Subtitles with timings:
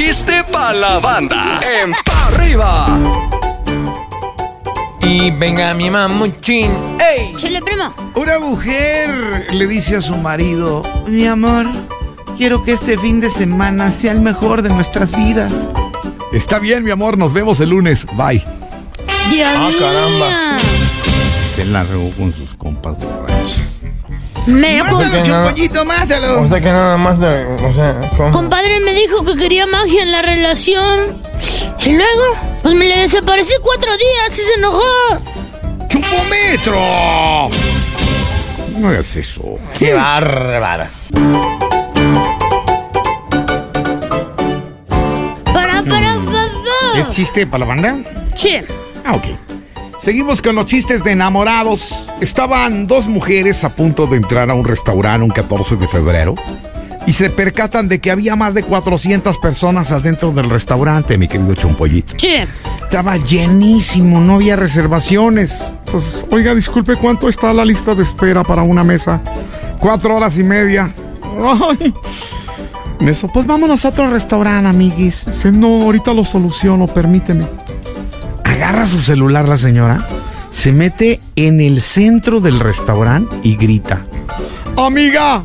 [0.00, 1.60] chiste pa' la banda.
[1.62, 2.98] En pa' arriba.
[5.02, 6.70] Y venga mi mamuchín.
[6.98, 7.34] ¡Ey!
[7.36, 7.92] Chile, primo.
[8.14, 11.66] Una mujer le dice a su marido, mi amor,
[12.38, 15.68] quiero que este fin de semana sea el mejor de nuestras vidas.
[16.32, 18.06] Está bien, mi amor, nos vemos el lunes.
[18.14, 18.42] Bye.
[19.30, 20.60] Dios Ah, caramba.
[21.54, 23.29] Se la regó con sus compas borrachos.
[24.46, 26.42] Me com- Mátalo, Chumpollito, másalo.
[26.42, 27.44] O sea que nada más de.
[27.46, 31.22] O sea, con- compadre me dijo que quería magia en la relación.
[31.84, 34.80] Y luego, pues me le desaparecí cuatro días y se enojó.
[35.88, 37.50] ¡Chupometro!
[38.78, 39.58] No hagas eso.
[39.78, 40.88] ¡Qué bárbara!
[45.52, 46.48] Para, para, para.
[46.98, 47.98] ¿Es chiste para la banda?
[48.36, 48.56] Sí.
[49.04, 49.24] Ah, ok.
[50.00, 52.10] Seguimos con los chistes de enamorados.
[52.22, 56.34] Estaban dos mujeres a punto de entrar a un restaurante un 14 de febrero
[57.06, 61.54] y se percatan de que había más de 400 personas adentro del restaurante, mi querido
[61.54, 62.14] Chompollito.
[62.18, 62.36] Sí.
[62.82, 65.74] Estaba llenísimo, no había reservaciones.
[65.84, 69.20] Entonces, oiga, disculpe, ¿cuánto está la lista de espera para una mesa?
[69.78, 70.92] Cuatro horas y media.
[71.78, 71.92] Ay.
[73.00, 75.26] En eso, pues vámonos a otro restaurante, amiguis.
[75.26, 77.44] Dice, no, ahorita lo soluciono, permíteme.
[78.60, 80.06] Agarra su celular la señora,
[80.50, 84.04] se mete en el centro del restaurante y grita.
[84.76, 85.42] Amiga,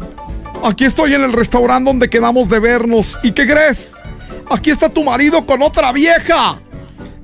[0.66, 3.18] aquí estoy en el restaurante donde quedamos de vernos.
[3.24, 3.94] ¿Y qué crees?
[4.52, 6.60] Aquí está tu marido con otra vieja.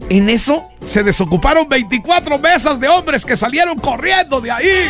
[0.08, 4.88] En eso se desocuparon 24 mesas de hombres que salieron corriendo de ahí.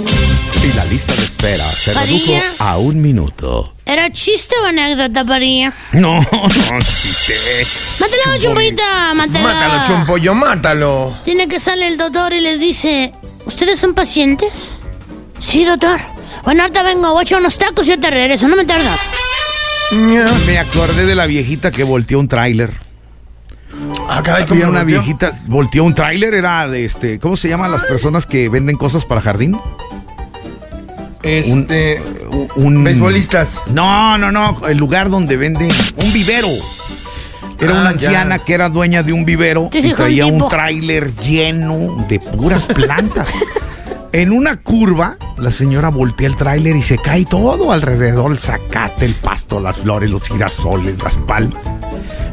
[0.00, 3.77] Y la lista de espera se redujo a un minuto.
[3.88, 5.72] ¿Era chiste o anécdota, Parilla?
[5.92, 6.48] No, no,
[6.80, 7.34] chiste.
[7.98, 9.44] Mátalo, chumpollita, mátalo.
[9.48, 11.18] ¡Mátalo, chumpollo, mátalo!
[11.24, 13.12] Tiene que salir el doctor y les dice,
[13.46, 14.72] ¿ustedes son pacientes?
[15.38, 15.98] Sí, doctor.
[16.44, 18.94] Bueno, ahorita vengo, voy a echar unos tacos y ya te regreso, no me tarda.
[20.46, 22.74] Me acordé de la viejita que volteó un tráiler.
[24.08, 25.00] Ah, caray, ¿cómo Había una volteó?
[25.02, 29.06] viejita, volteó un tráiler, era de este, ¿cómo se llaman las personas que venden cosas
[29.06, 29.58] para jardín?
[31.22, 32.00] Este.
[32.56, 33.62] Un, un- Beisbolistas.
[33.72, 35.70] No, no, no, el lugar donde venden
[36.02, 36.48] un vivero.
[37.60, 38.06] Era Ah, una ya.
[38.08, 40.48] anciana que era dueña de un vivero y traía un Depot.
[40.50, 43.32] tráiler lleno de puras plantas.
[44.12, 49.04] en una curva, la señora voltea el tráiler y se cae todo alrededor, el zacate,
[49.06, 51.64] el pasto, las flores, los girasoles, las palmas.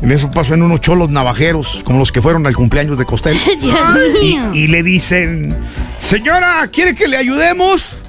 [0.03, 3.35] En eso pasan unos cholos navajeros, como los que fueron al cumpleaños de Costel.
[4.21, 5.55] Y, y le dicen,
[5.99, 8.03] señora, ¿quiere que le ayudemos?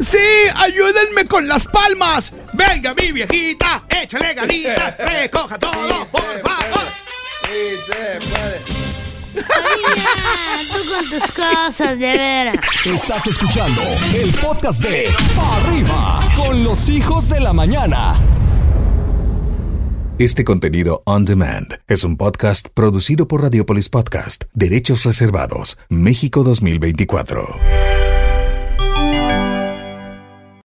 [0.00, 0.18] Sí,
[0.54, 2.32] ayúdenme con las palmas.
[2.54, 6.86] Venga, mi viejita, échale ganitas, recoja todo, por favor.
[9.34, 10.08] María,
[10.72, 12.56] tú con tus cosas, de veras.
[12.86, 13.82] Estás escuchando
[14.14, 18.18] el podcast de Pa' Arriba con los hijos de la mañana.
[20.18, 27.56] Este contenido on demand es un podcast producido por Radiopolis Podcast, Derechos Reservados, México 2024.